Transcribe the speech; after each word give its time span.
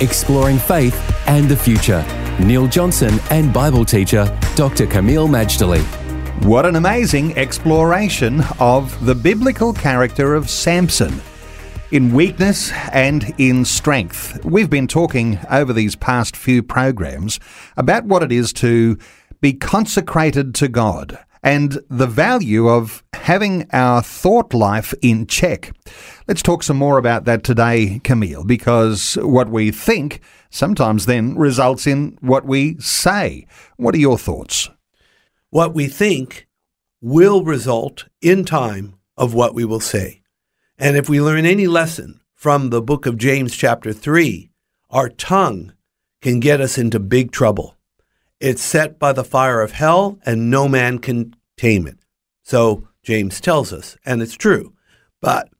exploring 0.00 0.58
faith 0.58 0.94
and 1.26 1.48
the 1.48 1.56
future. 1.56 2.04
Neil 2.40 2.66
Johnson 2.66 3.18
and 3.30 3.52
Bible 3.52 3.84
teacher 3.84 4.24
Dr. 4.56 4.86
Kameel 4.86 5.28
Majdali. 5.28 5.82
What 6.44 6.64
an 6.66 6.76
amazing 6.76 7.36
exploration 7.36 8.42
of 8.58 9.04
the 9.04 9.14
biblical 9.14 9.72
character 9.72 10.34
of 10.34 10.48
Samson. 10.48 11.20
In 11.92 12.14
weakness 12.14 12.72
and 12.92 13.34
in 13.38 13.64
strength. 13.64 14.44
We've 14.44 14.70
been 14.70 14.86
talking 14.86 15.38
over 15.50 15.72
these 15.72 15.96
past 15.96 16.36
few 16.36 16.62
programs 16.62 17.40
about 17.76 18.04
what 18.04 18.22
it 18.22 18.32
is 18.32 18.52
to 18.54 18.96
be 19.40 19.52
consecrated 19.52 20.54
to 20.56 20.68
God 20.68 21.18
and 21.42 21.78
the 21.88 22.06
value 22.06 22.68
of 22.68 23.02
having 23.14 23.68
our 23.72 24.02
thought 24.02 24.52
life 24.52 24.94
in 25.02 25.26
check. 25.26 25.72
Let's 26.28 26.42
talk 26.42 26.62
some 26.62 26.76
more 26.76 26.98
about 26.98 27.24
that 27.24 27.44
today, 27.44 28.00
Kameel, 28.04 28.46
because 28.46 29.14
what 29.22 29.48
we 29.48 29.70
think 29.70 30.20
sometimes 30.50 31.06
then 31.06 31.36
results 31.36 31.86
in 31.86 32.18
what 32.20 32.44
we 32.44 32.76
say. 32.78 33.46
What 33.76 33.94
are 33.94 33.98
your 33.98 34.18
thoughts? 34.18 34.68
What 35.50 35.74
we 35.74 35.86
think 35.86 36.46
will 37.00 37.44
result 37.44 38.06
in 38.20 38.44
time 38.44 38.94
of 39.16 39.34
what 39.34 39.54
we 39.54 39.64
will 39.64 39.80
say. 39.80 40.22
And 40.78 40.96
if 40.96 41.08
we 41.08 41.20
learn 41.20 41.44
any 41.46 41.66
lesson 41.66 42.20
from 42.34 42.70
the 42.70 42.82
book 42.82 43.06
of 43.06 43.18
James, 43.18 43.56
chapter 43.56 43.92
3, 43.92 44.50
our 44.90 45.08
tongue 45.08 45.72
can 46.22 46.40
get 46.40 46.60
us 46.60 46.78
into 46.78 46.98
big 46.98 47.32
trouble. 47.32 47.76
It's 48.40 48.62
set 48.62 48.98
by 48.98 49.12
the 49.12 49.24
fire 49.24 49.60
of 49.60 49.72
hell, 49.72 50.18
and 50.24 50.50
no 50.50 50.68
man 50.68 50.98
can 50.98 51.34
tame 51.60 51.86
it. 51.86 51.98
So 52.42 52.88
James 53.02 53.40
tells 53.40 53.70
us, 53.70 53.98
and 54.06 54.22
it's 54.22 54.34
true. 54.34 54.72
But 55.20 55.50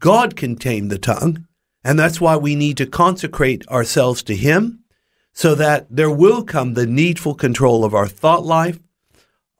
God 0.00 0.36
can 0.36 0.56
tame 0.56 0.88
the 0.88 0.98
tongue, 0.98 1.46
and 1.82 1.98
that's 1.98 2.20
why 2.20 2.36
we 2.36 2.54
need 2.54 2.76
to 2.76 2.86
consecrate 2.86 3.66
ourselves 3.68 4.22
to 4.24 4.36
Him 4.36 4.84
so 5.32 5.54
that 5.54 5.86
there 5.88 6.10
will 6.10 6.44
come 6.44 6.74
the 6.74 6.86
needful 6.86 7.34
control 7.34 7.84
of 7.84 7.94
our 7.94 8.06
thought 8.06 8.44
life, 8.44 8.78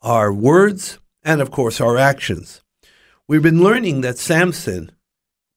our 0.03 0.33
words, 0.33 0.99
and 1.23 1.41
of 1.41 1.51
course 1.51 1.81
our 1.81 1.97
actions. 1.97 2.63
We've 3.27 3.43
been 3.43 3.63
learning 3.63 4.03
that 4.03 4.19
Samson 4.19 4.93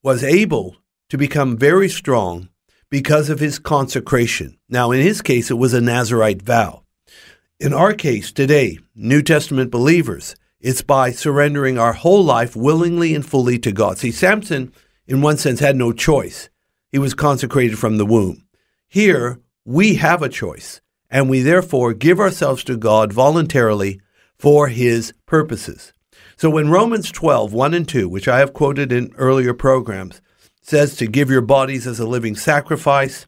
was 0.02 0.24
able 0.24 0.78
to 1.10 1.18
become 1.18 1.58
very 1.58 1.90
strong 1.90 2.50
because 2.90 3.30
of 3.30 3.40
his 3.40 3.60
consecration. 3.60 4.58
Now, 4.70 4.92
in 4.92 5.02
his 5.02 5.22
case, 5.22 5.52
it 5.52 5.58
was 5.58 5.74
a 5.74 5.82
Nazarite 5.82 6.42
vow. 6.42 6.84
In 7.60 7.74
our 7.74 7.94
case 7.94 8.32
today, 8.32 8.80
New 8.96 9.22
Testament 9.22 9.70
believers, 9.70 10.34
it's 10.62 10.82
by 10.82 11.12
surrendering 11.12 11.78
our 11.78 11.92
whole 11.92 12.24
life 12.24 12.56
willingly 12.56 13.14
and 13.14 13.26
fully 13.26 13.60
to 13.60 13.74
God. 13.74 13.98
See, 13.98 14.12
Samson, 14.12 14.72
in 15.08 15.22
one 15.22 15.36
sense, 15.36 15.60
had 15.60 15.76
no 15.76 15.92
choice. 15.92 16.50
He 16.90 16.98
was 16.98 17.14
consecrated 17.14 17.78
from 17.78 17.98
the 17.98 18.06
womb. 18.06 18.46
Here, 18.88 19.42
we 19.66 19.96
have 19.96 20.22
a 20.22 20.30
choice, 20.30 20.80
and 21.10 21.30
we 21.30 21.42
therefore 21.42 21.94
give 21.94 22.18
ourselves 22.18 22.64
to 22.64 22.78
God 22.78 23.12
voluntarily 23.12 24.00
for 24.38 24.70
his 24.70 25.14
purposes. 25.26 25.92
So 26.38 26.50
when 26.50 26.72
Romans 26.72 27.12
12, 27.12 27.52
1 27.52 27.74
and 27.74 27.86
2, 27.86 28.08
which 28.08 28.30
I 28.30 28.40
have 28.40 28.54
quoted 28.54 28.94
in 28.94 29.12
earlier 29.18 29.54
programs, 29.54 30.22
says 30.62 30.96
to 30.96 31.08
give 31.08 31.30
your 31.30 31.42
bodies 31.42 31.88
as 31.88 32.00
a 32.00 32.08
living 32.08 32.38
sacrifice, 32.38 33.28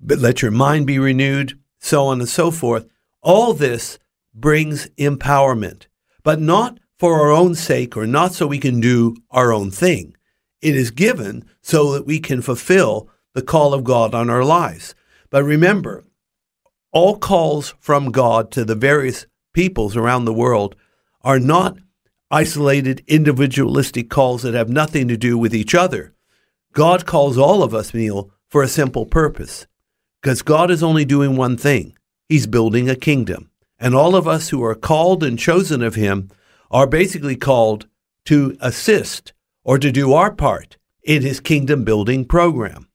but 0.00 0.18
let 0.18 0.40
your 0.40 0.50
mind 0.50 0.86
be 0.86 0.98
renewed, 0.98 1.58
so 1.78 2.06
on 2.06 2.20
and 2.20 2.28
so 2.28 2.50
forth, 2.50 2.86
all 3.26 3.54
this 3.54 3.98
brings 4.32 4.86
empowerment, 4.90 5.88
but 6.22 6.40
not 6.40 6.78
for 6.96 7.20
our 7.20 7.32
own 7.32 7.56
sake 7.56 7.96
or 7.96 8.06
not 8.06 8.32
so 8.32 8.46
we 8.46 8.60
can 8.60 8.78
do 8.78 9.16
our 9.32 9.52
own 9.52 9.68
thing. 9.68 10.14
It 10.62 10.76
is 10.76 10.92
given 10.92 11.44
so 11.60 11.92
that 11.92 12.06
we 12.06 12.20
can 12.20 12.40
fulfill 12.40 13.10
the 13.34 13.42
call 13.42 13.74
of 13.74 13.82
God 13.82 14.14
on 14.14 14.30
our 14.30 14.44
lives. 14.44 14.94
But 15.28 15.42
remember, 15.42 16.04
all 16.92 17.18
calls 17.18 17.74
from 17.80 18.12
God 18.12 18.52
to 18.52 18.64
the 18.64 18.76
various 18.76 19.26
peoples 19.52 19.96
around 19.96 20.24
the 20.24 20.32
world 20.32 20.76
are 21.22 21.40
not 21.40 21.78
isolated, 22.30 23.02
individualistic 23.08 24.08
calls 24.08 24.42
that 24.42 24.54
have 24.54 24.68
nothing 24.68 25.08
to 25.08 25.16
do 25.16 25.36
with 25.36 25.52
each 25.52 25.74
other. 25.74 26.14
God 26.72 27.06
calls 27.06 27.36
all 27.36 27.64
of 27.64 27.74
us, 27.74 27.92
Neil, 27.92 28.30
for 28.46 28.62
a 28.62 28.68
simple 28.68 29.04
purpose. 29.04 29.66
Because 30.22 30.42
God 30.42 30.70
is 30.70 30.82
only 30.82 31.04
doing 31.04 31.36
one 31.36 31.56
thing 31.56 31.96
He's 32.28 32.46
building 32.46 32.88
a 32.88 32.96
kingdom. 32.96 33.50
And 33.78 33.94
all 33.94 34.16
of 34.16 34.26
us 34.26 34.48
who 34.48 34.62
are 34.64 34.74
called 34.74 35.22
and 35.22 35.38
chosen 35.38 35.82
of 35.82 35.94
Him 35.94 36.30
are 36.70 36.86
basically 36.86 37.36
called 37.36 37.86
to 38.26 38.56
assist 38.60 39.32
or 39.64 39.78
to 39.78 39.92
do 39.92 40.12
our 40.12 40.32
part 40.32 40.76
in 41.02 41.22
His 41.22 41.40
kingdom 41.40 41.84
building 41.84 42.24
program. 42.24 42.88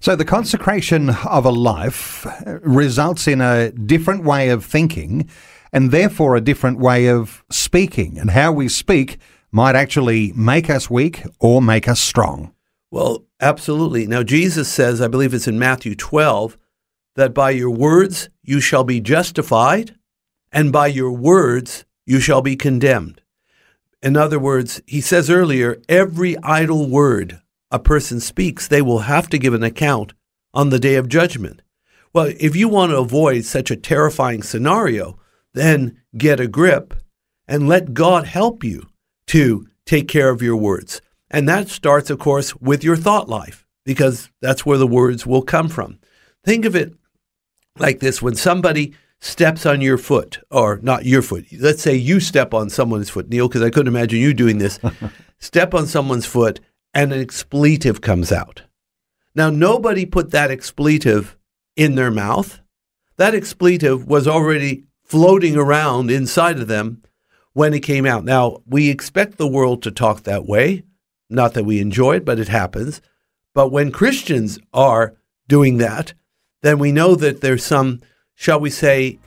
So, 0.00 0.16
the 0.16 0.24
consecration 0.24 1.10
of 1.10 1.44
a 1.44 1.50
life 1.50 2.26
results 2.62 3.28
in 3.28 3.40
a 3.40 3.70
different 3.70 4.24
way 4.24 4.48
of 4.48 4.64
thinking 4.64 5.28
and 5.72 5.90
therefore 5.90 6.34
a 6.34 6.40
different 6.40 6.78
way 6.78 7.06
of 7.06 7.44
speaking. 7.50 8.18
And 8.18 8.30
how 8.30 8.52
we 8.52 8.68
speak 8.68 9.18
might 9.52 9.76
actually 9.76 10.32
make 10.32 10.70
us 10.70 10.90
weak 10.90 11.22
or 11.38 11.62
make 11.62 11.88
us 11.88 12.00
strong. 12.00 12.52
Well, 12.90 13.24
absolutely. 13.40 14.06
Now, 14.06 14.22
Jesus 14.22 14.68
says, 14.68 15.00
I 15.00 15.08
believe 15.08 15.32
it's 15.32 15.48
in 15.48 15.58
Matthew 15.58 15.94
12, 15.94 16.56
that 17.14 17.34
by 17.34 17.50
your 17.50 17.70
words 17.70 18.28
you 18.50 18.60
shall 18.60 18.82
be 18.82 19.00
justified, 19.00 19.94
and 20.50 20.72
by 20.72 20.88
your 20.88 21.12
words 21.12 21.84
you 22.04 22.18
shall 22.18 22.42
be 22.42 22.56
condemned. 22.56 23.20
In 24.02 24.16
other 24.16 24.40
words, 24.40 24.82
he 24.88 25.00
says 25.00 25.30
earlier, 25.30 25.80
every 25.88 26.36
idle 26.38 26.90
word 26.90 27.40
a 27.70 27.78
person 27.78 28.18
speaks, 28.18 28.66
they 28.66 28.82
will 28.82 29.00
have 29.00 29.28
to 29.28 29.38
give 29.38 29.54
an 29.54 29.62
account 29.62 30.14
on 30.52 30.70
the 30.70 30.80
day 30.80 30.96
of 30.96 31.08
judgment. 31.08 31.62
Well, 32.12 32.32
if 32.40 32.56
you 32.56 32.68
want 32.68 32.90
to 32.90 32.98
avoid 32.98 33.44
such 33.44 33.70
a 33.70 33.76
terrifying 33.76 34.42
scenario, 34.42 35.16
then 35.54 36.00
get 36.18 36.40
a 36.40 36.48
grip 36.48 36.92
and 37.46 37.68
let 37.68 37.94
God 37.94 38.26
help 38.26 38.64
you 38.64 38.88
to 39.28 39.68
take 39.86 40.08
care 40.08 40.30
of 40.30 40.42
your 40.42 40.56
words. 40.56 41.00
And 41.30 41.48
that 41.48 41.68
starts, 41.68 42.10
of 42.10 42.18
course, 42.18 42.56
with 42.56 42.82
your 42.82 42.96
thought 42.96 43.28
life, 43.28 43.64
because 43.84 44.28
that's 44.42 44.66
where 44.66 44.78
the 44.78 44.88
words 44.88 45.24
will 45.24 45.42
come 45.42 45.68
from. 45.68 46.00
Think 46.44 46.64
of 46.64 46.74
it 46.74 46.94
like 47.78 48.00
this 48.00 48.20
when 48.20 48.34
somebody 48.34 48.94
steps 49.20 49.66
on 49.66 49.80
your 49.80 49.98
foot, 49.98 50.38
or 50.50 50.78
not 50.82 51.04
your 51.04 51.22
foot, 51.22 51.46
let's 51.58 51.82
say 51.82 51.94
you 51.94 52.20
step 52.20 52.54
on 52.54 52.70
someone's 52.70 53.10
foot, 53.10 53.28
Neil, 53.28 53.48
because 53.48 53.62
I 53.62 53.70
couldn't 53.70 53.94
imagine 53.94 54.18
you 54.18 54.32
doing 54.34 54.58
this. 54.58 54.78
step 55.38 55.74
on 55.74 55.86
someone's 55.86 56.26
foot 56.26 56.60
and 56.94 57.12
an 57.12 57.20
expletive 57.20 58.00
comes 58.00 58.32
out. 58.32 58.62
Now, 59.34 59.50
nobody 59.50 60.06
put 60.06 60.30
that 60.30 60.50
expletive 60.50 61.36
in 61.76 61.94
their 61.94 62.10
mouth. 62.10 62.60
That 63.16 63.34
expletive 63.34 64.06
was 64.06 64.26
already 64.26 64.84
floating 65.04 65.56
around 65.56 66.10
inside 66.10 66.58
of 66.58 66.68
them 66.68 67.02
when 67.52 67.74
it 67.74 67.80
came 67.80 68.06
out. 68.06 68.24
Now, 68.24 68.62
we 68.66 68.90
expect 68.90 69.36
the 69.36 69.46
world 69.48 69.82
to 69.82 69.90
talk 69.90 70.22
that 70.22 70.46
way. 70.46 70.84
Not 71.28 71.54
that 71.54 71.64
we 71.64 71.80
enjoy 71.80 72.16
it, 72.16 72.24
but 72.24 72.38
it 72.38 72.48
happens. 72.48 73.00
But 73.54 73.70
when 73.70 73.92
Christians 73.92 74.58
are 74.72 75.16
doing 75.48 75.78
that, 75.78 76.14
then 76.62 76.78
we 76.78 76.92
know 76.92 77.14
that 77.14 77.40
there's 77.40 77.64
some, 77.64 78.00
shall 78.34 78.60
we 78.60 78.70
say, 78.70 79.18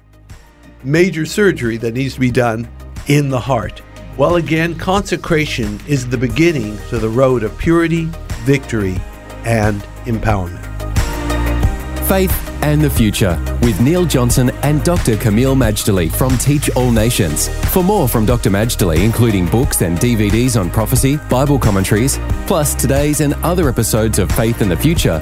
major 0.84 1.26
surgery 1.26 1.78
that 1.78 1.94
needs 1.94 2.16
to 2.16 2.20
be 2.20 2.32
done 2.32 2.68
in 3.08 3.30
the 3.30 3.40
heart. 3.40 3.82
Well, 4.18 4.36
again, 4.36 4.76
consecration 4.76 5.80
is 5.88 6.08
the 6.08 6.18
beginning 6.18 6.78
to 6.90 7.00
the 7.00 7.10
road 7.10 7.44
of 7.44 7.58
purity, 7.58 8.10
victory, 8.44 8.98
and 9.44 9.82
empowerment. 10.06 10.62
Faith 12.08 12.50
and 12.62 12.82
the 12.82 12.90
Future 12.90 13.38
with 13.62 13.80
Neil 13.82 14.06
Johnson 14.06 14.52
and 14.62 14.84
Dr. 14.84 15.16
Kameel 15.16 15.56
Majdali 15.56 16.12
from 16.12 16.38
Teach 16.38 16.70
All 16.76 16.92
Nations. 16.92 17.50
For 17.74 17.84
more 17.84 18.08
from 18.08 18.26
Dr. 18.26 18.50
Majdali, 18.50 19.04
including 19.04 19.48
books 19.48 19.82
and 19.82 19.98
DVDs 19.98 20.60
on 20.60 20.70
prophecy, 20.70 21.18
Bible 21.30 21.58
commentaries, 21.58 22.20
plus 22.46 22.76
today's 22.76 23.20
and 23.20 23.34
other 23.36 23.68
episodes 23.68 24.20
of 24.20 24.32
Faith 24.32 24.62
and 24.62 24.70
the 24.70 24.78
Future, 24.78 25.22